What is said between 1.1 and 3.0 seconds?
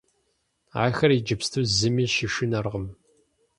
иджыпсту зыми щышынэркъым.